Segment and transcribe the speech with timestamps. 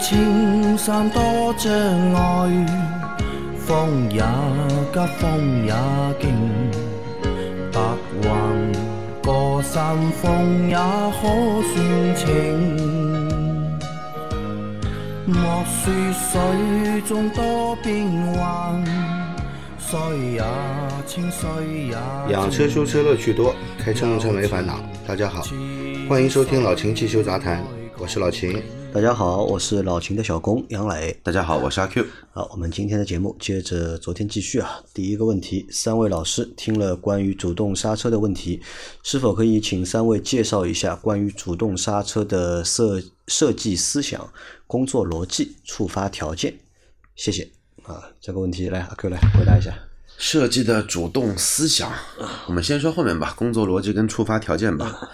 [0.00, 1.20] 莫说青山多
[1.58, 1.70] 障
[2.14, 2.66] 碍，
[3.58, 4.22] 风也
[4.92, 5.74] 急，风也
[6.18, 6.30] 劲，
[7.70, 7.80] 白
[8.22, 8.28] 云
[9.22, 11.28] 过山峰也可
[11.68, 12.26] 算情。
[15.26, 18.82] 莫说水中多变幻，
[19.78, 19.98] 水
[20.32, 20.42] 也
[21.06, 21.48] 清，水
[21.88, 21.96] 也
[22.32, 24.80] 养车修车乐趣多，开车用车没烦恼。
[25.06, 25.42] 大家好，
[26.08, 27.62] 欢迎收听老秦汽修杂谈，
[28.00, 28.62] 我是老秦。
[28.94, 31.14] 大家好，我是老秦的小工杨磊。
[31.22, 32.06] 大家好，我是阿 Q。
[32.32, 34.80] 好，我们今天的节目接着昨天继续啊。
[34.94, 38.62] 第一个问题，三位老师听了关于主动刹车的问题，
[39.02, 44.32] 是否可以请三位介绍一下关于主动刹车的设设计思想、
[44.66, 46.58] 工作逻辑、触发条件？
[47.16, 47.50] 谢谢
[47.82, 48.02] 啊。
[48.18, 49.74] 这个问题来阿 Q 来回答一下。
[50.16, 51.92] 设计的主动思想，
[52.46, 55.10] 我们先说后面吧，工作逻辑跟触发条件吧。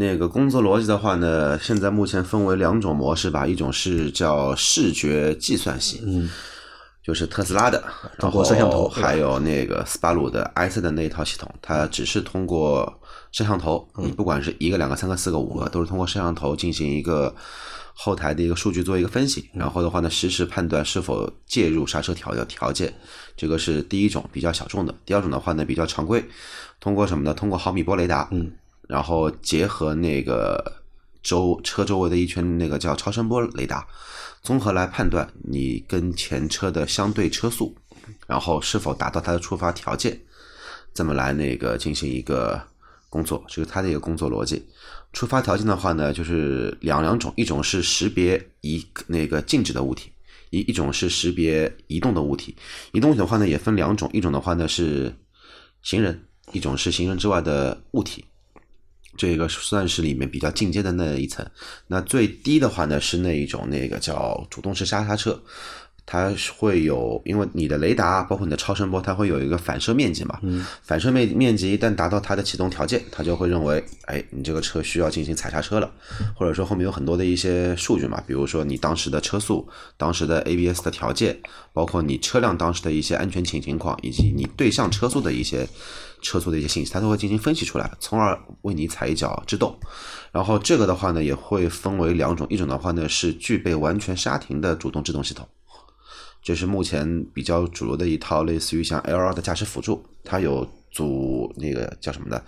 [0.00, 6.30] 那个工作逻辑的话呢，现在目前分为两种模式吧，一种是叫视觉计算系，嗯，
[7.04, 7.84] 就是特斯拉的，
[8.16, 12.90] 然后摄像头还有那个斯巴鲁的 i 7的那一套系统，它只是通过
[13.30, 17.36] 摄像头，你不管是一个、两个、三个、四个、五个，都是通过摄像头进行一个
[17.92, 22.90] 后台的一个数据做一个分析，然后的话呢，实时判断是否介入刹车条的条件，
[23.36, 24.94] 这个是第一种比较小众的。
[25.04, 26.24] 第二种的话呢，比较常规，
[26.80, 27.34] 通过什么呢？
[27.34, 28.50] 通过毫米波雷达，嗯，
[28.90, 30.82] 然后结合那个
[31.22, 33.86] 周车周围的一圈那个叫超声波雷达，
[34.42, 37.76] 综合来判断你跟前车的相对车速，
[38.26, 40.20] 然后是否达到它的触发条件，
[40.92, 42.60] 这么来那个进行一个
[43.08, 44.66] 工作，这是它的一个工作逻辑。
[45.12, 50.10] 触发条件的话呢，就是两两种，一种是识别一那个静止的物体，
[50.50, 52.56] 一一种是识别移动的物体。
[52.90, 55.14] 移动的话呢也分两种，一种的话呢是
[55.80, 58.24] 行人，一种是行人之外的物体。
[59.20, 61.46] 这个算是里面比较进阶的那一层。
[61.88, 65.38] 那最低的话呢是那一种那个叫主动式刹刹车，
[66.06, 70.38] 它会有，因为你的雷达包括你的超声波，它会有一个反射面积嘛。
[70.42, 70.64] 嗯。
[70.82, 75.92] 反射面面积一旦达到它的启动条件，它就会认为，哎，你这个车需要进行踩刹车了，
[76.34, 81.38] 或者说后面有很多的一些数据嘛，比如说你当时的车速、当时的 ABS 的条件，
[81.74, 85.68] 包括你车辆当时的一些安全情情况，以及你对向车速的一些
[86.20, 89.78] 车速的一些信息，它都会进行分析出来，从而为你踩一脚制动。
[90.32, 95.48] 然后这个的话呢，也会分为两种，一种的话呢是具备完全刹停的主动制动系统。
[96.42, 102.40] 这是目前比较主流的一套，类似于像 L 2的驾驶辅助，它有组那个叫什么呢？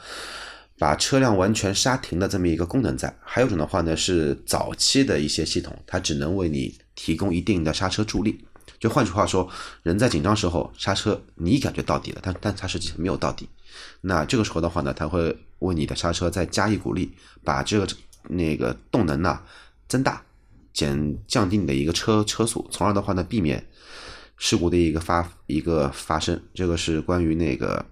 [0.78, 3.14] 把车辆完全刹停的这么一个功能在。
[3.22, 8.44] 还有一种的话呢，是早期的一些系统，它只能为你提供一定的刹车助力。
[8.82, 9.48] 就换句话说，
[9.84, 13.48] 人在紧张时候刹车，你感觉到底了，但但它实际上没有到底。
[14.00, 17.12] 那这个时候的话呢，它会为你的刹车再加一股力，
[17.44, 17.86] 把这个
[18.28, 19.40] 那个动能呢
[19.86, 20.20] 增大。
[20.72, 23.64] 减降低你的一个车车速，从而的话呢，避免
[24.36, 26.42] 事故的一个发一个发生。
[26.52, 27.86] 这个是关于那个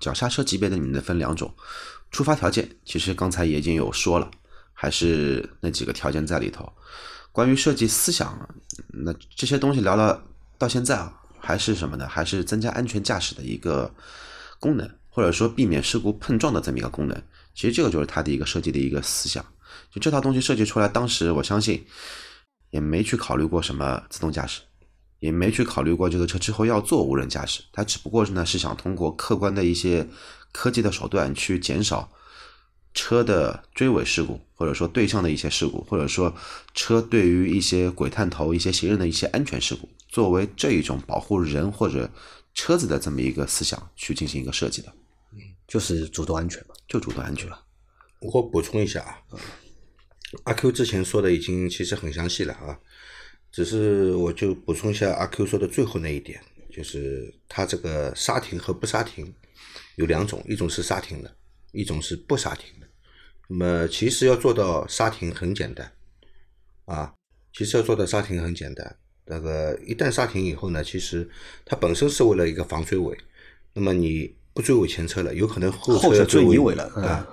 [0.00, 1.54] 脚刹车级别的你们的分两种
[2.10, 2.68] 触发条件。
[2.84, 4.28] 其实刚才也已经有说了，
[4.72, 6.72] 还是那几个条件在里头。
[7.34, 8.48] 关于设计思想，
[8.90, 10.22] 那这些东西聊了
[10.56, 12.06] 到现在啊，还是什么呢？
[12.06, 13.92] 还是增加安全驾驶的一个
[14.60, 17.22] 功能，或者说避免事故碰撞的这么一个功能。
[17.52, 19.44] 其实这个就是它的一个设计的一个思想。
[19.90, 21.84] 就这套东西设计出来，当时我相信
[22.70, 24.60] 也没去考虑过什么自动驾驶，
[25.18, 27.64] 也没去考虑过这个车之后要做无人驾驶。
[27.72, 30.08] 它只不过是呢是想通过客观的一些
[30.52, 32.08] 科技的手段去减少
[32.94, 36.34] 车的追尾事故，或者说对向的一些事故，或者说
[36.72, 42.10] 车对于一些鬼探头、一些行人的一些安全事故，作为这一种保护人或者
[42.54, 44.92] 车子的这么一个思想去进行一个设计的，
[45.66, 46.74] 就是主动安全嘛。
[46.86, 47.60] 就主动安全了。
[48.20, 49.18] 我补充一下啊，
[50.44, 52.78] 阿 Q 之前说的已经其实很详细了啊，
[53.50, 56.40] 只是我就补充一下阿 Q 说的最后那一点，
[56.70, 59.34] 就是它这个刹停和不刹停
[59.96, 61.36] 有两种，一种是刹停的，
[61.72, 62.83] 一种是不刹停的。
[63.48, 65.90] 那么其实要做到刹停很简单
[66.86, 67.12] 啊，
[67.52, 68.96] 其实要做到刹停很简单。
[69.26, 71.28] 那个一旦刹停以后呢，其实
[71.64, 73.16] 它本身是为了一个防追尾，
[73.72, 77.26] 那么你不追尾前车了，有可能后后车追尾了啊。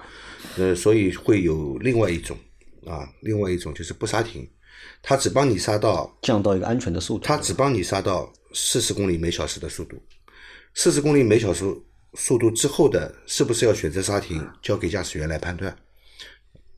[0.57, 2.37] 呃，所以会有另外一种
[2.85, 4.49] 啊，另外一种就是不刹停，
[5.01, 7.23] 它只帮你刹到降到一个安全的速度。
[7.23, 10.01] 它只帮你刹到四十公里每小时的速度，
[10.73, 11.63] 四十公里每小时
[12.15, 15.77] 速度之后的，是不是要选择刹停，交给驾驶员来判断。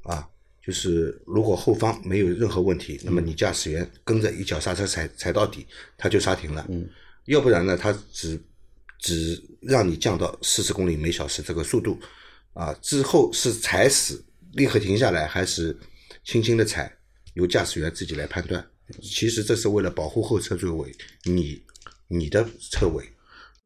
[0.03, 0.27] 啊，
[0.65, 5.65] 就是如果后方没有任何问题，那么你驾驶员跟着一脚刹车踩踩到底，
[5.97, 6.65] 它就刹停了。
[6.69, 6.87] 嗯，
[7.25, 8.41] 要不然呢，它只
[8.99, 11.99] 只让你降到四十公里每小时这个速度。
[12.53, 15.75] 啊，之后是踩死立刻停下来，还是
[16.23, 16.95] 轻轻的踩
[17.33, 18.63] 由驾驶员自己来判断。
[19.01, 20.91] 其实这是为了保护后车座位，
[21.23, 21.59] 你
[22.07, 23.03] 你的车尾，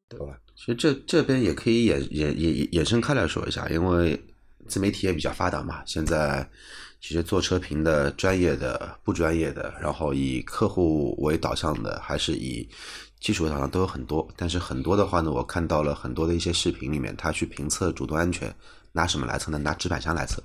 [0.07, 0.39] 对吧？
[0.55, 4.17] 其实这这边也可以衍衍衍衍生开来说一下，因为
[4.67, 5.81] 自媒体也比较发达嘛。
[5.85, 6.47] 现在
[6.99, 12.67] 其实做车评的专业的、不专业的，然后以客户为导向的，还是以
[13.19, 14.27] 技术导向都有很多。
[14.35, 18.53] 但是很多的话呢，我看到了很多的一些视频里面，他去评测主动安全，
[18.91, 19.57] 拿什么来测呢？
[19.57, 20.41] 拿纸板箱来测，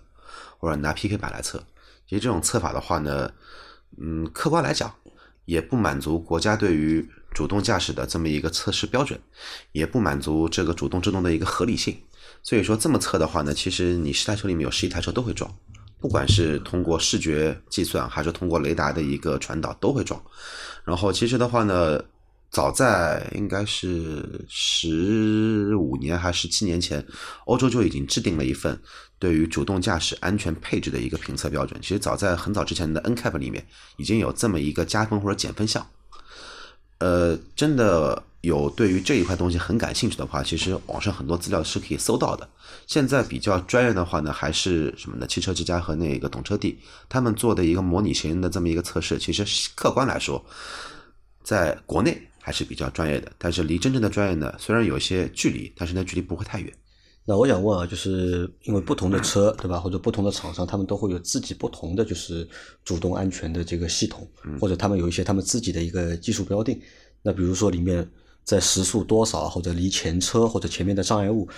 [0.58, 1.62] 或者拿 PK 板来测。
[2.06, 3.30] 其实这种测法的话呢，
[3.98, 4.94] 嗯，客观来讲，
[5.46, 9.18] 也不满足国家对于主动驾驶的这么一个测试标准，
[9.72, 11.98] 也不满足这个主动制动的一个合理性。
[12.42, 15.48] 所以说这么测的话呢，其实你十台车里面有十一台车都会撞，
[16.00, 20.20] 不管是通过视觉计算还是通过雷达的一个传导都会撞。
[20.84, 22.02] 然后其实的话呢，
[22.50, 27.04] 早在应该是十五年还是十七年前，
[27.46, 28.78] 欧洲就已经制定了一份
[29.20, 31.80] 对于主动驾驶安全配置的一个评测标准。
[31.80, 33.64] 其实早在很早之前的 NCAP 里面
[33.96, 35.86] 已经有这么一个加分或者减分项。
[36.98, 42.48] 呃，真的有对于这一块东西很感兴趣的话，其实网上很多资料是可以搜到的。
[42.86, 45.26] 现在比较专业的话呢，还是什么呢？
[45.26, 46.78] 汽车之家和那个懂车帝
[47.08, 50.44] 他们做的一个模拟行人的这么一个测试，其实客观来说，
[51.44, 56.72] 在国内还是比较专业的，但是离真正的专业呢，虽然有些距离，但是那距离不会太远。
[57.24, 62.48] 那我想问啊，就是因为不同的车，对吧，或者不同的厂商，他们都会有自己不同的就是
[62.84, 64.28] 主动安全的这个系统，
[64.60, 66.80] 或者他们有一些他们自己的一个技术标定。
[67.22, 68.04] 那比如说里面
[68.44, 71.48] 在时速多少，或者离前车或者前面的障碍物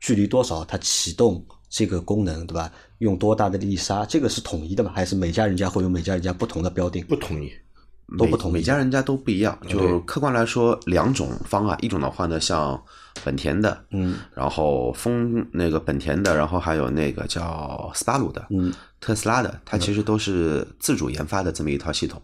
[0.00, 2.70] 距离多少，它启动这个功能，对吧？
[2.98, 4.92] 用多大的力刹，这个是统一的吗？
[4.94, 7.04] 还是每家人家会有每家人家不同的标定？
[7.06, 7.52] 不统一。
[8.16, 9.58] 都不同意每家人家都不一样。
[9.68, 12.80] 就客观来说，两种方案，一种的话呢，像
[13.24, 22.22] 本田的，嗯，然后丰那个本田的，然后还有那个叫斯巴鲁的，嗯，特斯拉的，它其实都是自主研发的这么一套系统。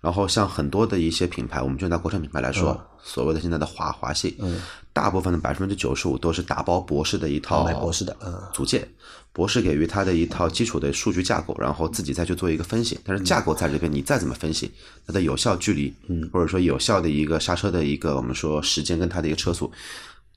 [0.00, 4.60] 然后像很多的一些品牌，我们就拿国产品牌来说，所谓的现在的华华系，嗯，
[4.92, 8.86] 大部分的百分之九十五都是打包博士的一套买博士的，嗯，组件，
[9.32, 12.98] 博士给予它的一套基础的数据架构，然后自己再去做一个分析。
[13.04, 14.70] 但是架构在这边，你再怎么分析，
[15.06, 19.72] 它的有效距离，嗯，或者说有效的一个刹车的一个我们说时间跟它的一个车速，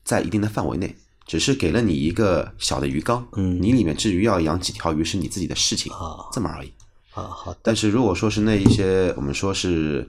[0.03, 0.95] 在一定的范围内，
[1.25, 3.61] 只是给了你一个小的鱼缸，嗯。
[3.61, 6.27] 你里面至于要养几条鱼是你自己的事情，啊。
[6.33, 6.71] 这么而已。
[7.17, 10.07] 啊，好，但是如果说是那一些我们说是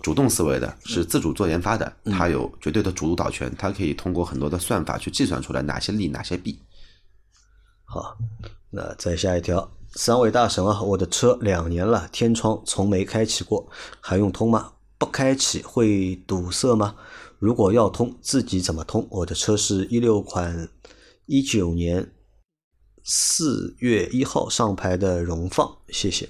[0.00, 6.60] 主动思维的，是自主做研发的，它有绝对的主导权，它可以通过很多的算法去计算出来哪些利哪些弊。
[7.84, 8.16] 好，
[8.70, 13.68] 那再下一条，三位大神啊，我的车两年了，天窗从没开启过，
[14.00, 14.74] 还用通吗？
[14.98, 16.94] 不开启会堵塞吗？
[17.40, 19.04] 如果要通，自己怎么通？
[19.10, 20.68] 我的车是一六款，
[21.26, 22.12] 一九年
[23.02, 26.28] 四月一号上牌的荣放，谢谢。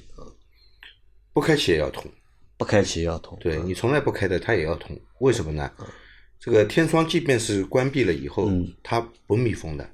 [1.36, 2.02] 不开启也要通，
[2.56, 4.98] 不开启也要通，对你从来不开的，它也要通。
[5.18, 5.70] 为什么呢？
[6.40, 8.72] 这个天窗即便是关闭了以后，嗯。
[8.82, 9.86] 它不密封的，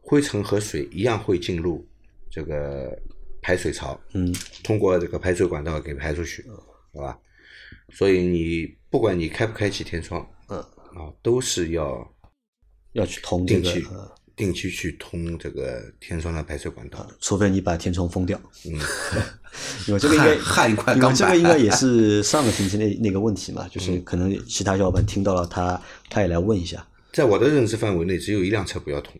[0.00, 1.84] 灰尘和水一样会进入
[2.30, 2.96] 这个
[3.42, 4.32] 排水槽，嗯。
[4.62, 6.48] 通过这个排水管道给排出去，
[6.94, 7.18] 好吧？
[7.92, 10.60] 所以你不管你开不开启天窗，嗯。
[10.94, 12.14] 啊，都是要
[12.92, 17.04] 要去通这个，定期呃定期去通这个天窗的排水管道。
[17.20, 18.38] 除非你把天窗封掉。
[18.66, 18.78] 嗯，
[19.88, 29.14] 因为这个应该焊焊 一块钢板这个应该 也是上个星期那那个问题嘛，嗯就是可能其他小伙伴听到了他，他也来问一下在我的认知范围内，只有一辆车不要通，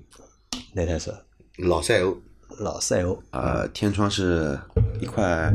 [0.75, 1.25] 哪台车？
[1.57, 2.21] 老赛欧。
[2.61, 4.59] 老赛欧，呃，天窗是
[5.01, 5.53] 一块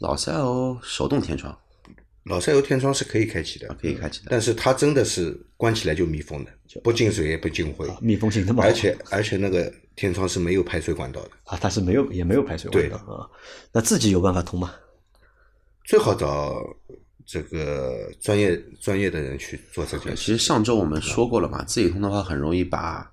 [0.00, 1.56] 老赛欧手动天窗，
[2.24, 4.26] 老赛欧天窗是可以开启的，可以开启的。
[4.28, 6.50] 但是它真的是关起来就密封的，
[6.82, 13.28] 不进水也不进灰，密封性那么好而且而且那个天窗是没有排水管道的，啊，它是没有也没有排水管道啊，
[13.72, 14.74] 那自己有办法通吗？
[15.84, 16.56] 最好找
[17.24, 20.16] 这个专业专业的人去做这件事。
[20.16, 20.32] 其。
[20.32, 23.08] 实上周我们说过了嘛，自己通的话很容易把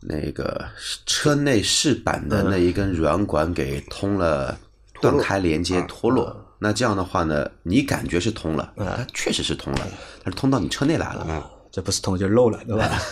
[0.00, 0.68] 那个
[1.06, 4.58] 车内饰板的那一根软管给通了，
[5.00, 6.44] 断开连接脱落。
[6.58, 9.88] 那这样的话呢，你感觉是通了，它确实是通了，
[10.24, 11.50] 但是通到你车内来了。
[11.72, 13.02] 这不是通就漏了，对吧？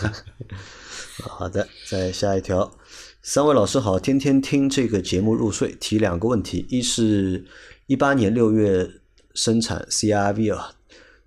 [1.27, 2.71] 好的，再下一条。
[3.23, 7.45] 三位老师好，天天听这个节目入睡，提两个问题：一是
[7.87, 8.89] 一八年六月
[9.33, 10.75] 生产 CRV 啊，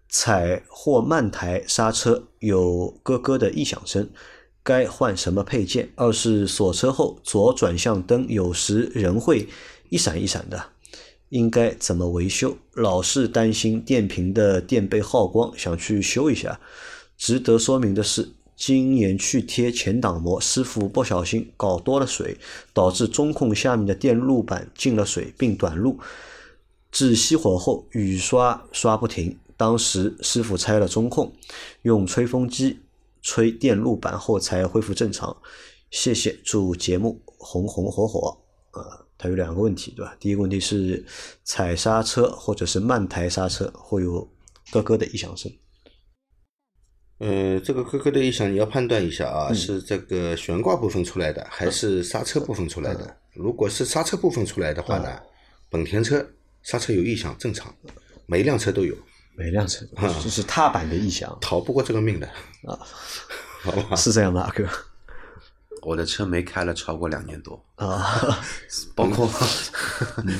[0.09, 4.09] 踩或慢抬刹车有咯咯的异响声，
[4.63, 5.91] 该换什么配件？
[5.97, 9.49] 二是锁车后左转向灯有时仍会
[9.91, 10.71] 一闪一闪的，
[11.29, 12.57] 应该怎么维修？
[12.73, 16.59] 老是担心电瓶的电被耗光，想去修一下。
[17.25, 22.37] 值得说明的是，今年去贴前挡膜，师傅不小心搞多了水，
[22.75, 25.99] 导致中控下面的电路板进了水并短路，
[26.93, 29.39] 至熄火后雨刷刷不停。
[29.57, 31.33] 当时师傅拆了中控，
[31.81, 32.81] 用吹风机
[33.23, 35.35] 吹电路板后才恢复正常。
[35.91, 38.37] 谢谢，祝节目红红火火。
[38.73, 40.15] 呃，它有两个问题，对吧？
[40.21, 41.03] 第一个问题是
[41.43, 44.29] 踩刹车或者是慢抬刹车会有
[44.73, 45.51] 咯咯的异响声。
[47.19, 53.17] 呃，这个咯咯的异响你要判断一下啊，是这个悬挂部分出来的，还是刹车部分出来的？
[53.35, 55.09] 如果是刹车部分出来的话呢，
[55.71, 56.27] 本田车
[56.63, 57.73] 刹车有异响正常，
[58.27, 58.95] 每一辆车都有，
[59.37, 59.87] 每辆车。
[60.23, 62.27] 就是踏板的异响，逃不过这个命的
[62.67, 62.79] 啊，
[63.63, 63.97] 好吧？
[63.97, 64.69] 是这样的，阿哥。
[65.83, 68.41] 我的车没开了超过两年多，啊，
[68.97, 69.31] 包括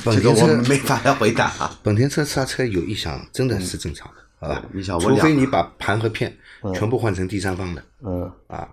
[0.03, 1.79] 本 这个我田车没法来回答啊。
[1.83, 4.65] 本田车刹车有异响，真的是正常的，好吧？
[4.71, 6.35] 你想我除非你把盘和片
[6.73, 8.67] 全部换成第三方的嗯啊，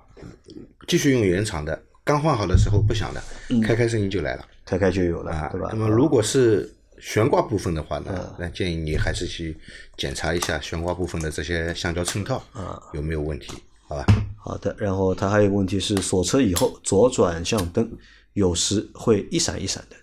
[0.86, 3.22] 继续用原厂的，刚换好的时候不响的，
[3.62, 5.48] 开开声音就来了开开就有了，啊。
[5.50, 5.68] 对吧？
[5.72, 9.56] 那么如果是悬挂部分的话呢，那建议你还是去
[9.96, 13.52] 检查一下悬挂部分的这些橡胶衬套啊有没有问题，
[13.88, 14.06] 好吧？
[14.36, 17.90] 好的，然后它还有一个问题是锁车以后左转向灯
[18.34, 19.96] 有时会一闪一闪的，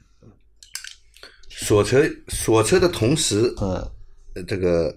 [1.50, 3.90] 锁车锁车的同时，嗯，
[4.36, 4.96] 呃这个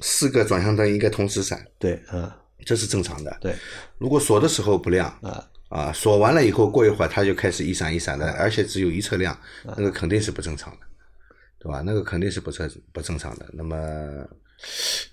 [0.00, 2.30] 四个转向灯应该同时闪，对，嗯，
[2.64, 3.36] 这是正常的。
[3.40, 3.54] 对，
[3.98, 10.86] 如果锁的时候不亮啊啊，锁完了以后过一会儿它就开始一闪一闪的，而且只有一侧亮，那个肯定是不正常的，
[11.58, 11.82] 对吧？
[11.84, 13.46] 那个肯定是不正不正常的。
[13.52, 14.26] 那么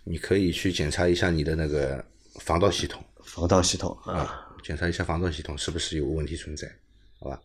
[0.04, 2.04] 你可以去检查一下你的那个
[2.40, 6.72] 防盗系统防盗系统啊，啊，检查一下防盗系统是不是有问题存在，
[7.20, 7.42] 好吧？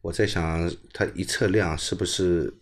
[0.00, 2.52] 我在想它一侧亮是不是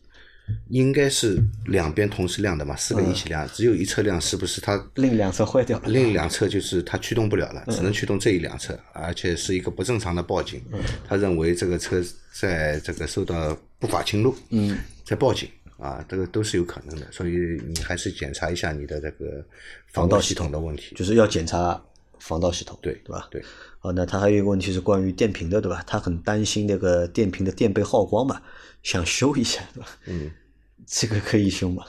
[0.69, 2.77] 应该是两边同时亮的嘛？
[2.77, 10.63] 四个一起亮，只有一侧亮，是不是它另两侧坏掉了，另两侧就是它驱动不了了，只能驱动这一两侧，而且是一个不正常的报警。
[11.07, 15.49] 他认为这个车在这个受到不法侵入，嗯，在报警
[15.79, 17.07] 啊，这个都是有可能的。
[17.11, 19.45] 所以你还是检查一下你的这个
[19.93, 20.95] 防盗系统的问题。
[20.95, 21.81] 就是要检查
[22.19, 23.29] 防盗系统，对对吧？
[23.31, 23.43] 对，
[23.79, 25.83] 好，那他还有一个问题是关于电瓶的，对吧？
[25.87, 28.41] 他很担心那个电瓶的电被耗光嘛，
[28.83, 29.89] 想修一下，对吧？
[30.07, 30.31] 嗯，
[30.87, 31.85] 这个可以修吗？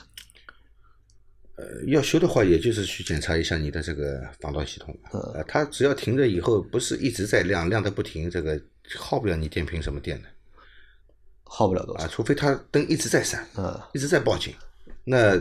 [1.56, 5.20] 呃，要修的话，也就是去检查一下你的这个防盗系统了。
[5.34, 8.60] 呃，它只要停着以后不是一直在亮，亮的不停，这个
[8.98, 10.28] 耗不了你电瓶什么电的
[11.44, 14.52] 耗不了多少，，啊除非它灯一直在闪，嗯，一直在报警，
[15.04, 15.34] 那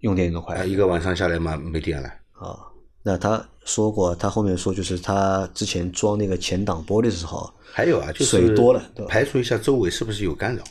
[0.00, 2.08] 用电用得快啊，一个晚上下来嘛，没电了。
[2.32, 2.58] 啊。
[3.06, 10.62] 那他说过，他后面说就是他之前装那个前挡玻璃的时候，还有啊，就是水多了对吧排除一下周围是不是有干扰？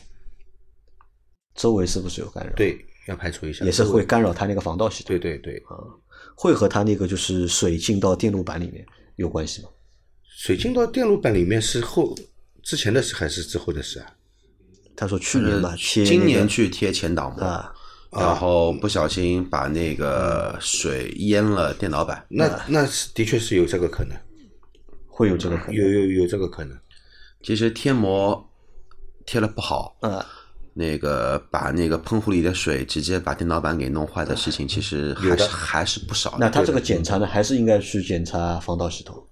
[1.54, 3.64] 周围是不是有干扰？，对，要排除一下。
[3.64, 5.62] 也是会干扰他那个防盗系统，对对对，
[6.36, 8.84] 会和他那个就是水进到电路板里面
[9.16, 9.68] 有关系吗？
[10.36, 12.14] 水进到电路板里面是后
[12.62, 14.06] 之前的事还是之后的事啊？
[14.96, 17.74] 他说去年吧，贴那个今年去贴前挡膜，啊，
[18.16, 22.24] 然后不小心把那个水淹了电脑板。
[22.28, 24.16] 那那是的确是有这个可能，
[25.06, 26.78] 会有这个可能有有有这个可能。
[27.42, 28.48] 其实贴膜
[29.26, 30.24] 贴了不好，嗯。
[30.76, 36.38] 那个把那个喷壶里的水直接把电脑板给弄坏的事情，其实还是还是不少的。
[36.40, 39.24] 那他这个检查呢，还是应该去检查防盗系统，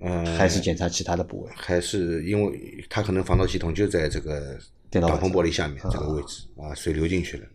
[0.00, 1.50] 嗯，还是检查其他的部位？
[1.56, 4.58] 还是因为它可能防盗系统就在这个
[4.90, 7.46] 电脑板挡风玻璃下面这个位置啊，水流进去了。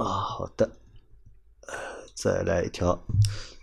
[0.00, 0.64] 啊，好的，
[1.66, 1.74] 呃
[2.14, 3.04] 再来一条。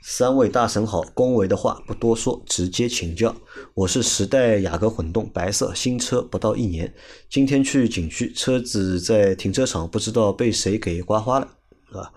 [0.04, 3.36] 三位大神好，恭维的话不多说，直接请教。
[3.74, 6.94] 我是时代雅阁混动，白色新车，不到一年。
[7.28, 11.48] 今天去景区，车子在停车场，不知道被谁给刮花了，
[11.92, 12.14] 啊，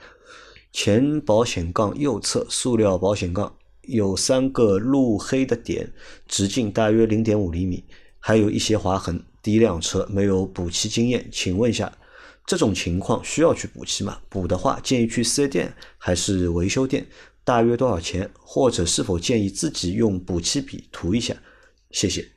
[0.71, 5.93] 前保险杠右侧塑料保险杠有三个路黑的点，
[6.29, 7.83] 直径大约零点五厘米，
[8.19, 9.25] 还有一些划痕。
[9.43, 11.91] 第一辆车没有补漆经验，请问一下，
[12.47, 14.18] 这种情况需要去补漆吗？
[14.28, 17.06] 补的话，建议去四 S 店还是维修店？
[17.44, 18.30] 大约多少钱？
[18.38, 21.35] 或者是否建议自己用补漆笔涂一下？
[21.90, 22.28] 谢谢。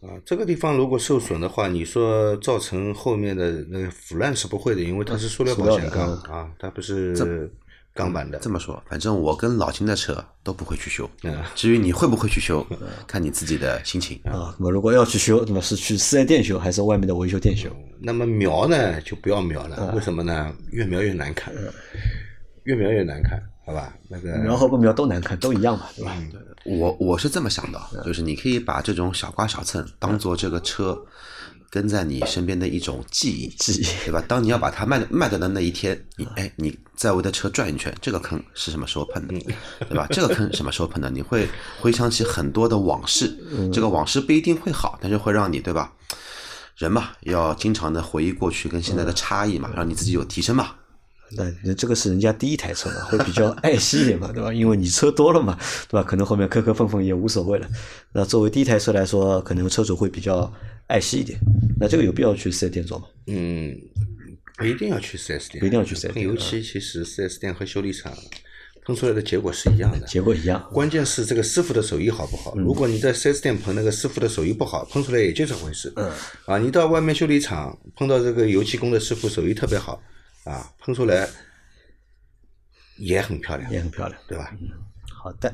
[0.00, 7.50] 啊，这个地方如果受损的话，你说造成后面的那个腐烂是不会的，因为它是塑料保险杠啊，它不是
[7.98, 8.48] 钢板的这。
[8.48, 11.10] 么说，反正我跟老秦的车都不会去修。
[11.24, 12.64] 嗯至于你会不会去修，
[13.08, 14.20] 看你自己的心情。
[14.24, 17.68] 啊，那么如果要去修，那么是去四 S 店修，还是外面的维修店修？
[18.00, 20.54] 那么描呢，就不要描了，为什么呢？
[20.70, 21.52] 越描越难看，
[22.62, 23.92] 越描越难看，好吧？
[24.08, 26.16] 那个描和不描都难看，都一样嘛，对吧？
[26.64, 30.96] 我我是这么想的，就是你可以把这种小刮小蹭当做这个车，
[31.70, 34.22] 跟在你身边的一种记忆，记 忆对吧？
[34.26, 39.34] 当你要把它卖卖掉的那一天，你哎，你在我的车转一圈，这个坑是什么时候碰的，
[39.88, 40.06] 对吧？
[40.10, 41.10] 这个坑什么时候碰的？
[41.10, 41.48] 你会
[41.80, 43.36] 回想起很多的往事，
[43.72, 45.92] 这个往事不一定会好，但是会让你对吧？
[46.76, 50.74] 人嘛，要经常的回忆过去跟现在的差异嘛，让你自己有提升嘛。
[51.36, 54.52] 那那这个是人家第一台车嘛，会比较 爱惜一点嘛，对吧？
[54.52, 55.58] 因为你车多了嘛，
[55.88, 56.02] 对吧？
[56.02, 57.68] 可能后面磕磕碰碰也无所谓了。
[58.12, 60.50] 那作为第一台车来说，可能车主会比较
[60.86, 61.38] 爱惜一点。
[61.78, 63.04] 那这个有必要去四 S 店做吗？
[63.26, 63.76] 嗯，
[64.56, 68.12] 不一定要去四 S 店，不一定要去四 S 店喷油漆其实四 S 店和修理厂
[68.86, 70.06] 喷出来的结果是一样的。
[70.06, 70.66] 结果一样。
[70.72, 72.54] 关键是这个师傅的手艺好不好。
[72.56, 75.92] 如果你在四 S 店喷，那个师傅的手艺不好，喷出来也就这回事。
[75.96, 76.10] 嗯。
[76.46, 80.02] 啊，你到外面修理厂碰到这个油漆工的师傅手艺特别好，
[80.48, 81.28] 啊，喷出来
[82.96, 84.50] 也很漂亮，也很漂亮，对吧？
[84.60, 84.68] 嗯
[85.20, 85.52] 好的，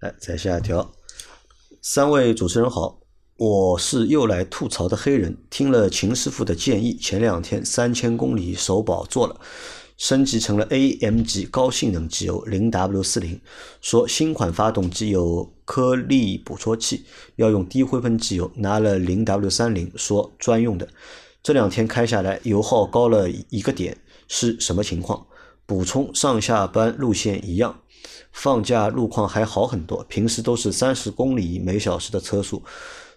[0.00, 0.92] 来再下一条，
[1.80, 3.00] 三位主持人好，
[3.36, 9.40] 我是又来吐槽的黑人，听了秦师傅的建议，前两天三千公里首保做了，
[9.96, 13.40] 升级成了 AMG 高性能机油零 W 四零，
[13.80, 17.06] 说新款发动机有颗粒捕捉器，
[17.36, 20.86] 要用低灰分机油，拿了零 W 三零，说专用的，
[21.42, 23.96] 这两天开下来油耗高了一个点，
[24.28, 25.26] 是什么情况？
[25.66, 27.80] 补充上下班路线一样，
[28.32, 32.62] 放假路况还好很多，平时都是三十公里每小时的车速，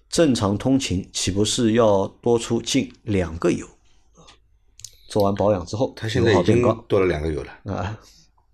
[0.10, 3.68] 正常通勤岂不是要多出近两个油？
[5.08, 7.98] 做完保养之后，他现在已经多了两个油了，啊，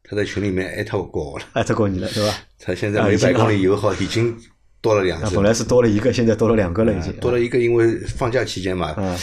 [0.03, 2.35] 他在群里面艾特过我了， 艾特过你了对吧？
[2.59, 4.35] 他现在每百公里油耗已经
[4.81, 9.17] 多了两啊，次，本来是多了一个，现在多了两个了已经，多了一个，因为放假期间嘛，啊，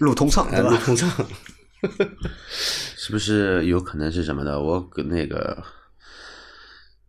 [0.00, 0.76] 路通畅对吧，路？
[0.78, 1.08] 通畅，
[2.96, 4.60] 是不是有可能是什么呢？
[4.60, 5.62] 我跟那个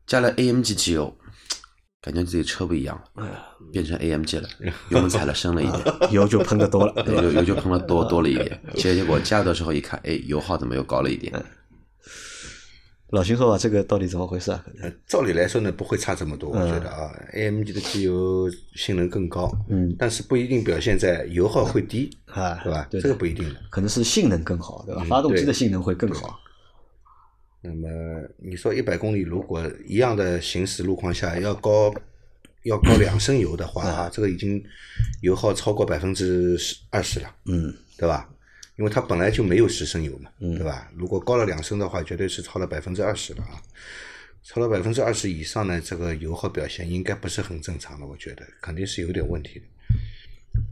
[0.06, 1.18] 加了 AMG 机油，
[2.02, 3.26] 感觉自己车不一样了，
[3.72, 4.50] 变成 AMG 了，
[4.90, 7.22] 油门踩了深了一点， 油就喷的多了，对吧？
[7.24, 8.62] 油油就喷了多多了一点。
[8.76, 11.34] 结结果加的时候一看，哎，油耗怎么又高了一点？
[13.12, 14.66] 老秦说吧，这个到底怎么回事啊？
[14.82, 22.88] 呃照理来说呢，不会差这么多，我觉得啊，AMG 的机油性能更高，嗯，但是不一定表现在油耗会低，啊，对吧？
[22.90, 23.56] 对这个不一定的。
[23.70, 25.02] 可能是性能更好，对吧？
[25.04, 26.40] 嗯发动机的性能会更好。
[27.62, 27.88] 那么
[28.38, 31.94] 你说一百公里如果一样的行驶路况下要高
[32.64, 34.64] 要高两升油的话啊，这个已经
[35.22, 36.58] 油耗超过百分之
[36.90, 38.30] 二十了，嗯，对吧？
[38.78, 40.90] 因为它本来就没有十升油嘛，对吧？
[40.96, 43.62] 如果高了两升的话，绝对是超了百分之二十了啊！
[44.44, 49.66] 超了百分之二十以上呢，这个油耗表现应该不是很正常的，我觉得肯定是有点问题的。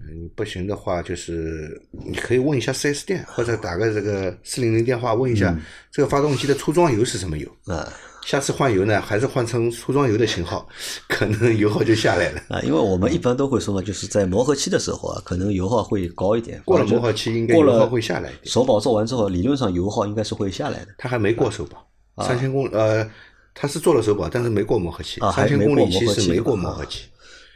[0.07, 5.55] 嗯，不行的话，就是你可以问一下 4S 店，或者打个这个四零零电话问一下，
[5.91, 7.47] 这个发动机的初装油是什么油？
[7.65, 7.93] 啊
[8.25, 10.67] 下次换油呢，还是换成粗装油的型号，
[11.07, 12.41] 可能油耗就下来了。
[12.49, 16.61] 啊，因为我们一般都会说嘛，就是在磨合期的时候啊，可能油耗会高一点。
[16.65, 20.87] 过了磨合期应该过了油耗会下来一点首保做完之后，理论上油耗应该是会下来的。
[20.97, 23.09] 他还没过首保，三千公呃，
[23.53, 27.05] 他是做了首保，但是没过磨合期啊，还三千没公里期过磨合期是没过磨合期。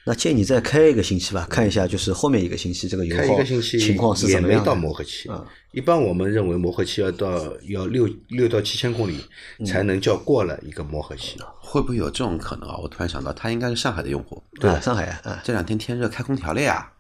[0.06, 4.76] 那建议你再开一个星期吧，看一下就是后面一个星期这个油开一耗个星期情况是也没到怎么样的。
[4.76, 5.46] 磨合期啊。
[5.72, 7.28] 一般我们认为磨合期要到
[7.70, 9.26] 要六六到七千公里
[9.60, 11.38] 嗯才能叫过了一个磨合期。
[11.60, 12.78] 会不会有这种可能啊？
[12.84, 16.92] 我突然想到，他应该是上海的用户，对啊，上海啊，啊这两天天热开空调了呀。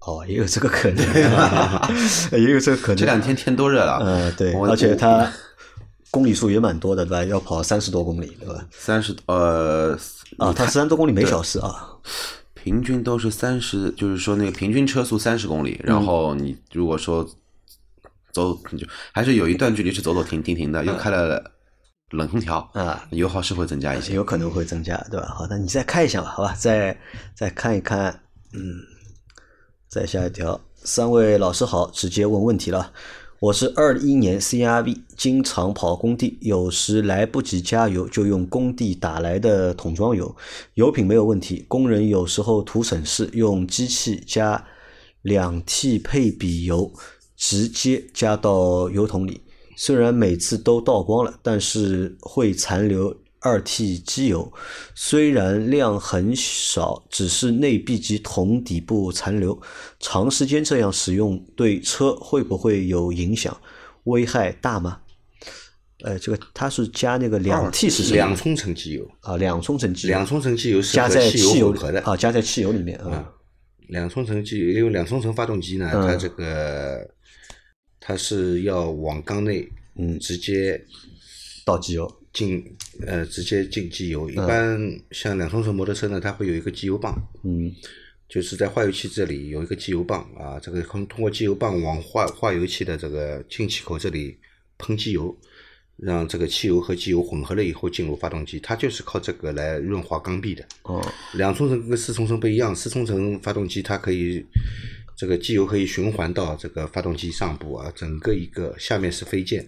[0.00, 1.04] 哦，也有这个可能，
[2.40, 2.96] 也有这个可能。
[2.96, 5.30] 这两天天多热了，嗯，对，而且它
[6.10, 7.24] 公里数也蛮多的，对吧？
[7.24, 8.66] 要跑三十多公里，对吧？
[8.70, 9.98] 三十呃
[10.38, 11.88] 啊，它三十多公里每小时啊，
[12.54, 17.28] 平均都是三十，就是说那个平均车速三十公里，然后你如果说
[18.32, 21.42] 走，你就还是有一段距离是走走停停停的，又开了
[22.10, 24.14] 冷空调啊，油耗是会增加一些。
[24.14, 25.26] 有可能会增加，对吧？
[25.36, 26.54] 好的，你再看一下吧，好吧？
[26.58, 26.98] 再
[27.34, 28.20] 再看一看，
[28.52, 28.80] 嗯，
[29.88, 32.92] 再下一条，三位老师好，直接问问题了。
[33.38, 40.34] 我是二一年 CRV，经常跑工地，有时来不及加油，就用工地打来的桶装油，
[40.72, 41.62] 油品没有问题。
[41.68, 44.64] 工人有时候图省事，用机器加
[45.20, 46.90] 两 T 配比油，
[47.36, 49.42] 直接加到油桶里。
[49.76, 53.14] 虽然每次都倒光了，但是会残留
[53.46, 54.52] 二 T 机油，
[54.96, 59.56] 虽然量很少，只是内壁及桶底部残留。
[60.00, 63.56] 长时间这样使用对车会不会有影响？
[64.04, 65.00] 危害大吗？
[66.02, 68.16] 呃，这个它是加那个两 T 是什么？
[68.16, 72.00] 两冲程机油，啊，两冲程机油，两冲程机油是加在和汽汽油混合的。
[72.02, 73.32] 啊，加在汽油里面啊，
[73.86, 76.02] 两冲程机油，因为两冲程发动机呢，嗯。
[76.08, 77.08] 它这个
[78.00, 80.18] 它是要往缸内嗯。
[80.18, 80.84] 直接
[81.64, 82.12] 倒机油。
[82.32, 82.62] 进
[83.06, 84.30] 呃直接进机油。
[84.30, 84.78] 一般
[85.10, 87.12] 像两冲程摩托车呢，它会有一个机油泵，
[87.44, 87.72] 嗯
[88.28, 94.36] 就是在化油器这里有一个机油泵啊，这个通通过机油泵往化化油器的这个进气口这里
[94.78, 95.32] 喷机油，
[95.96, 100.66] 让这个汽油和机油混合了以后进入发动机，它就是靠这个来润滑缸壁的。
[100.82, 101.00] 哦，
[101.34, 104.44] 两冲程跟四冲程不一样，四冲程发动机它可以
[105.14, 109.64] 这个机油可以循环到这个发动机上部啊，整个一个下面是飞溅，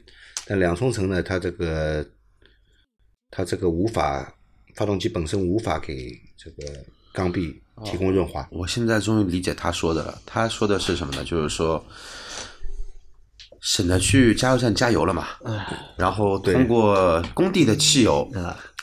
[0.47, 2.05] 但两冲程呢，它这个
[3.31, 4.35] 它这个无法
[4.75, 6.73] 发动机本身无法给这个
[7.13, 8.47] 缸壁提供润滑。
[8.51, 10.19] 我现在终于理解他说的了。
[10.25, 11.25] 他说的是什么呢？
[11.25, 11.85] 就是说，
[13.61, 15.27] 省得去加油站加油了嘛，
[15.97, 18.31] 然后通过工地的汽油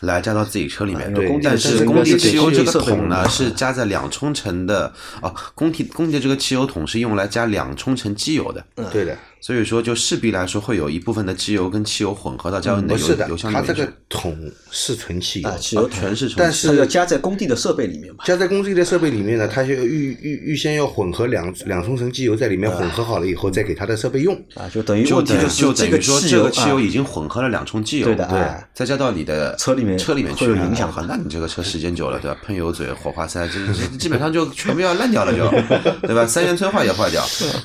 [0.02, 1.14] 来加到自己车里面。
[1.14, 8.66] 对但是工地汽油这个桶呢，是是加在两冲程的哦，工地工地这个汽油桶是用来加两冲程机油的。
[8.92, 13.94] 对的，所以说，就势必来说，会有一部分的机油跟汽油混合到加油的油不是的油，箱里面去它这个。
[14.08, 14.36] 桶
[14.72, 18.24] 是纯汽油啊，，汽油全是纯但是要加在工地的设备里面嘛。
[18.26, 24.34] 加在工地的设备里面呢，它就预预预先要混合两两冲程机油在里面混合好了以后，再给它的设备用。
[24.56, 32.38] 啊，就等于就问题等就等是这个于说这汽油啊个汽油已经混合了两冲机油，对的哎再加到你的车里面车里面去会有影响哇那你这个车时间久了，对吧？
[32.44, 35.50] 喷油嘴、火花塞，这这基本上就全部要烂掉了，就
[36.08, 36.26] 对吧？
[36.26, 37.22] 三元催化也坏掉，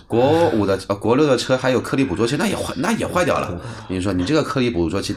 [0.09, 3.87] 国五的呃国六的车还有颗粒捕捉器，那也坏那也坏掉了。
[3.89, 5.15] 你说你这个颗粒捕捉器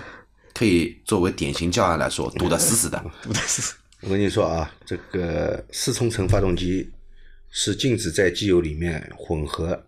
[0.53, 3.03] 可以作为典型教案来说，堵得死死的。
[4.01, 6.91] 我跟你说啊，这个四冲程发动机
[7.49, 9.81] 是禁止在机油里面混合，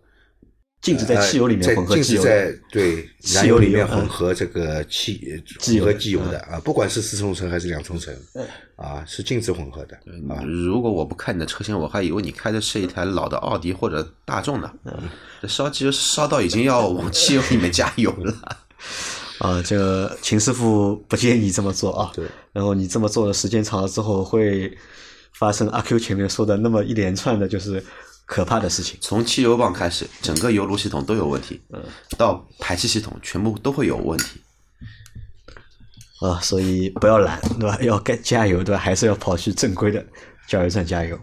[0.80, 2.58] 禁止在汽油里面呃混合禁止在汽油的。
[2.70, 5.18] 对汽燃油里面混合这个汽
[5.58, 8.14] 机油混合机油的啊，不管是四冲程还是两冲程
[8.76, 9.96] 啊，是禁止混合的
[10.28, 10.42] 啊。
[10.44, 14.70] 如果我不看你的车型，我还以为你开的是一台老的奥迪或者大众呢。
[15.40, 18.34] 这烧机油烧到已经要往汽油里面加油了。
[19.40, 22.10] 啊，这个秦师傅不建议这么做啊。
[22.14, 22.26] 对。
[22.52, 24.76] 然后你这么做的时间长了之后，会
[25.32, 27.84] 发生阿 Q 前面说的那么一连串的，就是
[28.24, 28.98] 可怕的事情。
[29.00, 31.82] 从汽油泵开始，整个油路系统都有问题，嗯
[32.16, 34.40] 到排气系统全部都会有问题。
[36.20, 37.78] 啊，所以不要懒，对吧？
[37.82, 38.80] 要该加油，对吧？
[38.80, 40.04] 还是要跑去正规的
[40.48, 41.18] 加油站加油。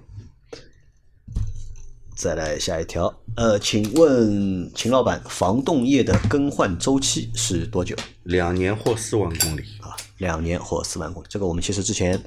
[2.16, 7.96] 再来下一条，呃，请问秦老板，防冻液的更换周期是多久？
[8.24, 11.28] 两年或四万公里，啊，两年或四万公里。
[11.28, 12.24] 这个我们其实之前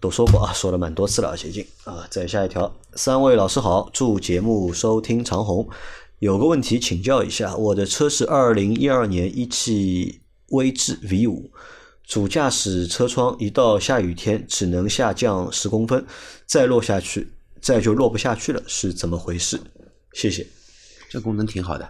[0.00, 2.04] 都说过啊，说了蛮多次了，接近啊。
[2.10, 5.66] 再下一条，三位老师好，祝节目收听长虹。
[6.18, 11.50] 有个问题请教一下，我的车是二零一二年一汽威志 V 五，
[12.06, 16.04] 主驾驶车窗一到下雨天只能下降十公分，
[16.46, 17.28] 再落下去，
[17.60, 19.58] 再就落不下去了，是怎么回事？
[20.12, 20.46] 谢谢。
[21.08, 21.88] 这功能挺好的，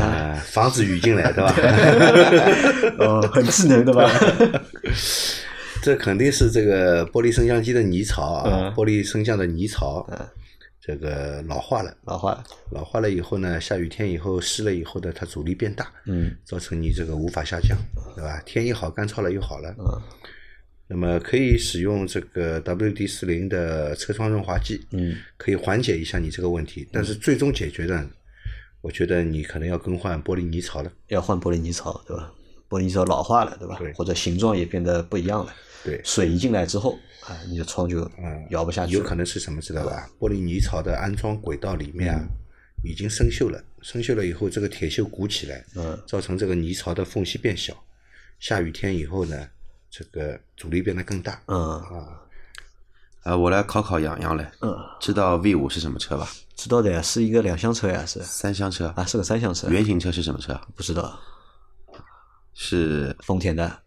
[0.00, 1.54] 啊，防止雨进来，对吧？
[3.04, 4.08] 哦，很智能的吧？
[5.82, 10.08] 这肯定是这个玻璃升降机的泥槽啊，嗯玻璃升降的泥槽，
[10.86, 11.96] 这个老化了。
[12.04, 17.76] 老化了，老化了以后呢，下雨天以后湿了以后呢，它阻力变大，嗯，造成你这个无法下降，
[18.14, 18.40] 对吧？
[18.46, 19.84] 天一好，干燥了又好了，嗯，
[20.88, 28.08] 那么可以使用这个 WD 四零的车窗润滑剂，嗯，可以缓解一下你这个问题，但是最终解决的，
[28.80, 32.32] 我觉得你可能要更换玻璃泥槽了，要换玻璃泥槽，对吧？
[32.68, 33.76] 玻璃泥槽老化了，对吧？
[33.78, 35.52] 对或者形状也变得不一样了。
[35.84, 38.08] 对水一进来之后，啊，你的窗就
[38.50, 39.02] 摇不下去有。
[39.02, 40.08] 可能是什么知道吧？
[40.18, 42.20] 玻璃泥槽的安装轨道里面啊，
[42.84, 47.74] 已经生锈了，生锈了以后，这个铁锈鼓起来，嗯，造成这个泥槽的缝隙变小，
[48.38, 49.48] 下雨天以后呢，
[49.90, 51.82] 这个阻力变得更大，嗯
[53.24, 56.28] 呃，我来考考杨洋嘞，嗯，知道 V 五是什么车吧？
[56.54, 59.68] 知道的呀，是一个两厢车呀，是三厢车啊，是个三厢车。
[59.68, 60.60] 原型车是什么车？
[60.76, 61.18] 不知道，
[62.54, 63.82] 是丰田的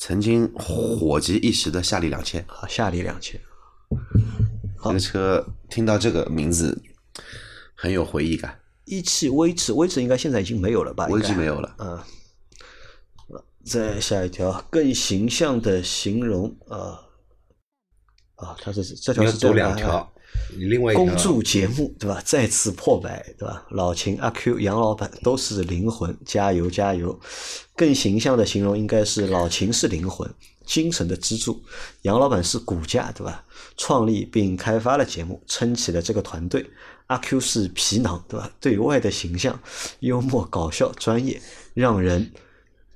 [0.00, 2.42] 曾经火极一时的夏利两千。
[2.48, 3.38] 啊，夏利两千。
[4.82, 6.82] 这个车听到这个名字
[7.74, 11.06] 很有回忆感，一汽威驰，威驰应该现在已经没有了吧？
[11.08, 11.76] 威志应该没有了。
[11.78, 12.02] 嗯，
[13.62, 17.02] 再下一条，更形象的形容啊
[18.36, 20.19] 啊，它是这条是走两条，你
[20.56, 22.22] 另外一条恭祝节目对吧？
[22.24, 23.66] 再次破百对吧？
[23.70, 27.18] 老秦、阿 Q、杨老板都是灵魂，加油加油！
[27.74, 30.28] 更形象的形容应该是老秦是灵魂，
[30.64, 31.62] 精神的支柱，
[32.02, 33.44] 杨老板是骨架对吧？
[33.76, 36.64] 创立并开发了节目，撑起了这个团队。
[37.06, 38.50] 阿 Q 是皮囊对吧？
[38.60, 39.58] 对外的形象
[40.00, 41.40] 幽默搞笑专业，
[41.74, 42.30] 让人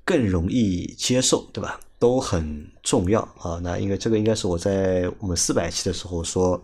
[0.04, 1.80] 更容易接受，对吧？
[2.04, 3.58] 都很重要啊。
[3.62, 6.62] 那因为这个应该是我在我们四百期的时候说，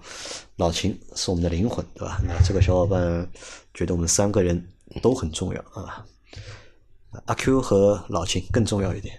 [0.57, 2.20] 老秦是我们的灵魂，对吧？
[2.29, 3.26] 那这个小伙伴
[3.72, 4.62] 觉得我们三个人
[5.00, 6.05] 都很重要啊。
[7.24, 9.18] 阿 Q 和老秦更重要一点。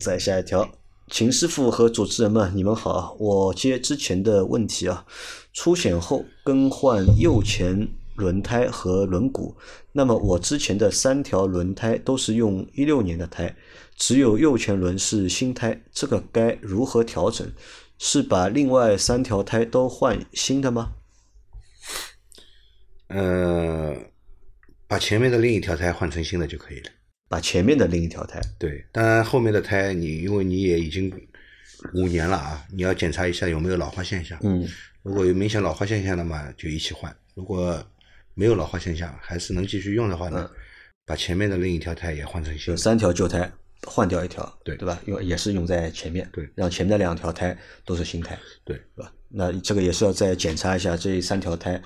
[0.00, 0.68] 再下一条，
[1.08, 5.06] 秦师傅和主持人们，你们好，我接之前的问题啊，
[5.52, 9.54] 出险后更换右前轮胎和轮毂，
[9.92, 13.54] 那么我之前的三条轮胎都是用一六年的胎，
[13.96, 17.50] 只有右前轮是新胎，这个该如何调整？
[17.98, 20.92] 是把另外三条胎都换新的吗？
[23.08, 23.94] 呃，
[24.86, 26.90] 把前面的另一条胎换成新的就可以了。
[27.28, 31.12] 把前面的另一条胎，对，当然后面的胎你因为你也已经
[31.94, 34.38] 五年了啊，你要检查一下有没有老化现象。
[34.42, 34.66] 嗯，
[35.02, 37.84] 如果有明显老化现象的嘛，就一起换；如果
[38.40, 40.50] 没有老化现象，还是能继续用的话呢，
[41.04, 43.52] 把前面的另一条胎也换成新三条旧胎
[43.86, 44.98] 换掉一条，对对吧？
[45.04, 49.12] 用也是用在前面，对让前面的两条胎都是新胎，对，是吧？
[49.28, 51.78] 那这个也是要再检查一下这三条胎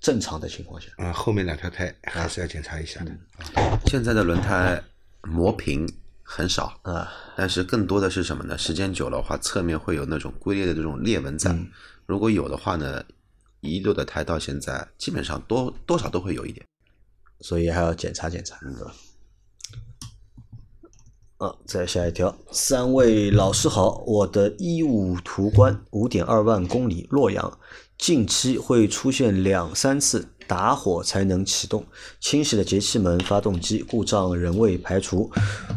[0.00, 3.12] 正常的情况下，啊、后面两条胎还是要检查一下的。
[3.86, 4.82] 现在的轮胎
[5.22, 5.88] 磨平
[6.24, 8.58] 很少啊，但是更多的是什么呢？
[8.58, 11.52] 时间久了的话，侧面会有那种龟裂的这种裂纹在。
[11.52, 11.70] 嗯
[12.06, 13.02] 如果有的话呢，
[13.64, 16.64] 一六的胎到现在基本上多多少都会有一点。
[17.40, 18.94] 所以还要检查检查，对吧？
[21.38, 27.58] 啊，再下一条，三位老师好，我的一五途观五点二万公里洛阳，
[27.98, 31.84] 近期会出现两三次打火才能启动，
[32.20, 35.30] 清洗了节气门、发动机故障仍未排除，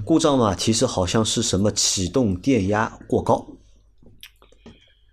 [0.05, 3.45] 故障嘛提示好像是什么启动电压过高，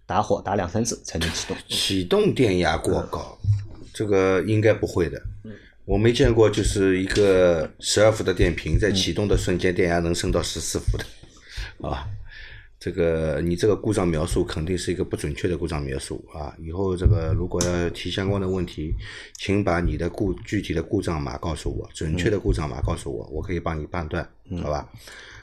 [0.07, 3.39] 打火打两三次才能启动，启动电压过高，
[3.93, 5.21] 这个应该不会的。
[5.87, 11.05] 我没见过，就是一个十二伏的电瓶在启动的瞬间，电压能升到十四伏的，
[11.87, 12.07] 啊，
[12.81, 16.55] 这个你这个故障描述肯定是一个不准确的故障描述啊。
[16.59, 18.95] 以后这个如果要提相关的问题，
[19.39, 24.27] 请把你的故具体的故障码告诉我，准确的故障码告诉我，我可以帮你判断，
[24.63, 24.91] 好吧？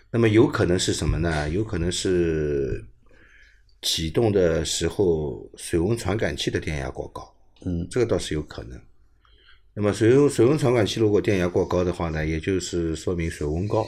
[0.10, 1.48] 那么有可能是什么呢？
[1.50, 2.84] 有可能是
[3.82, 7.34] 启动的时候水温传感器的电压过高，
[7.66, 8.80] 嗯，这个倒是有可能。
[9.74, 13.88] 那么水温水温传感器如果电压过高的话呢，也就是说明水温高，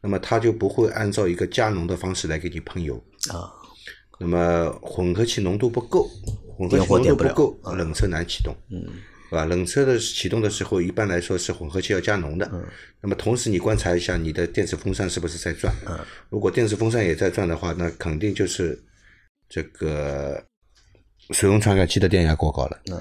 [0.00, 2.94] 那么它就不会按照一个加浓的方式来给你喷油
[3.28, 3.52] 啊。
[4.18, 6.08] 那么混合气浓度不够，
[6.56, 8.80] 混合点气浓度不够，冷车难启动，嗯，
[9.28, 9.44] 是吧？
[9.44, 12.48] 冷车的启动的时候，一般来说是混合气要加浓的。
[12.52, 12.64] 嗯
[13.02, 15.74] 那么同时你观察一下你的电子风扇是不是在转？
[15.86, 15.98] 嗯
[16.30, 18.80] 如果电子风扇也在转的话，那肯定就是
[19.48, 20.44] 这个
[21.30, 22.80] 水温传感器的电压过高了。
[22.90, 23.00] 嗯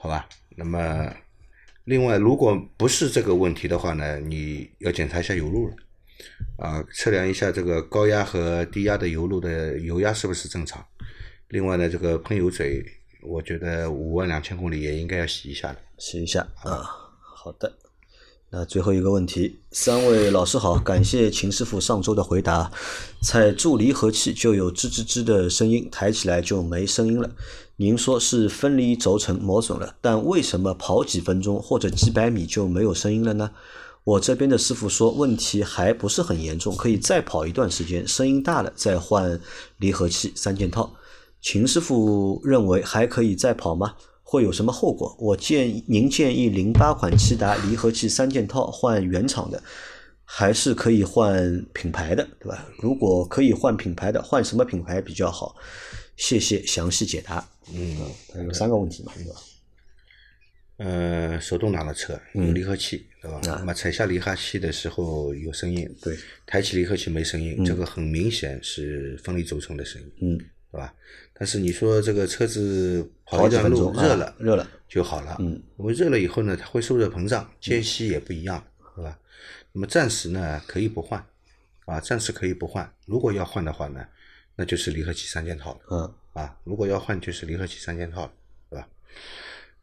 [0.00, 0.28] 好吧？
[0.54, 1.10] 那么
[1.84, 5.76] 另外，如果不是这个问题的话呢，你要检查一下油路了，
[6.58, 10.84] 啊，测量一下这个高压和低压的油路的油压是不是正常。
[11.48, 12.84] 另外呢，这个喷油嘴，
[13.22, 16.84] 我觉得五万两千公里也应该要洗一下了，洗一下啊。
[17.20, 17.74] 好的，
[18.56, 22.70] 那最后一个问题，三位老师好，感谢秦师傅上周的回答。
[23.20, 27.28] 踩住离合器就有吱吱吱的声音，抬起来就没声音了。
[27.74, 33.50] 您说是分离轴承磨损了，但为什么跑几分钟或者几百米就没有声音了呢？
[34.04, 39.40] 我这边的师傅说问题还不是很严重，可以再跑一段时间，声音大了再换
[39.78, 40.94] 离合器三件套。
[41.42, 43.94] 秦师傅认为还可以再跑吗？
[44.26, 45.14] 会有什么后果？
[45.20, 49.62] 我建议您建议零八款骐达离合器三件套换原厂的，
[50.24, 52.66] 还是可以换品牌的，对吧？
[52.78, 55.54] 如果可以换品牌的，换什么品牌比较好？
[56.16, 57.46] 谢谢详细解答。
[57.72, 57.96] 嗯，
[58.46, 59.40] 有三个问题嘛，对吧？
[60.78, 63.40] 呃，手动挡的车有离合器，对吧？
[63.44, 70.38] 那么踩下离合器的时候有声音，对，抬起离合器没声音，这个很明显是分离轴承的声音，嗯，
[70.72, 70.92] 对吧？
[71.36, 79.18] 但是你说这个车子跑跑一段路热了，啊热了就好了，嗯，因为热了以后呢，它会受热膨胀，间隙也不一样，对吧？
[79.72, 81.24] 那么暂时呢可以不换，
[81.86, 82.88] 啊，暂时可以不换。
[83.04, 84.06] 如果要换的话呢，
[84.54, 85.80] 那就是离合器三件套了。
[85.90, 88.32] 嗯啊，如果要换就是离合器三件套了，
[88.70, 88.88] 对吧？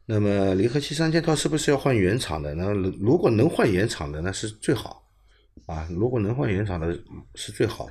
[0.06, 2.54] 那么离合器三件套是不是要换原厂的？
[2.54, 5.06] 那如果能换原厂的，那是最好
[5.66, 5.86] 啊。
[5.90, 6.98] 如果能换原厂的
[7.34, 7.90] 是最好。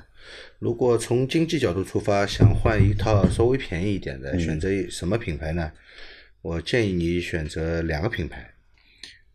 [0.58, 5.70] 如果从经济角度出发，想换一套稍微便宜一点的，选择什么品牌呢？
[6.40, 8.52] 我建议你选择两个品牌，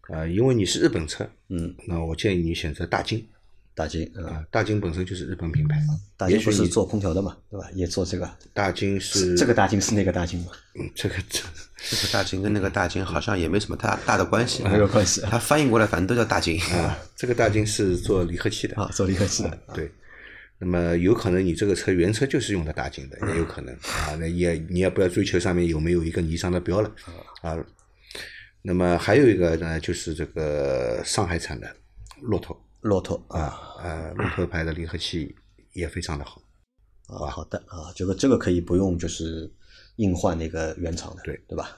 [0.09, 3.27] 啊，因为你是日本车，嗯，那我建议你选择大金。
[3.73, 5.79] 大金，嗯，啊，大金本身就是日本品牌，
[6.17, 7.69] 大金是做空调的嘛，对吧？
[7.75, 10.47] 也做这个，大金是这个大金是那个大金吗？
[10.79, 11.43] 嗯这个这
[11.77, 15.21] 这个大金跟那个大金好像也没什么大大的关系， 没有关系。
[15.21, 16.59] 啊它翻译过来反正都叫大金。
[16.59, 18.75] 啊， 这个大金是做离合器的。
[18.75, 19.91] 啊，做离合器的，对。
[20.59, 24.15] 那么有可能你这个车原车就是用的大金的，也有可能啊。
[24.19, 26.91] 那也你也不要追求上面有没有一个尼桑的标了
[27.41, 27.57] 啊。
[28.63, 31.73] 那么还有一个呢，就是这个上海产的
[32.21, 35.35] 骆驼骆驼啊，啊，呃，骆驼牌的离合器
[35.73, 36.41] 也非常的好
[37.07, 39.49] 啊，好的啊，这个这个可以不用就是
[39.97, 41.77] 硬换那个原厂的，对对吧？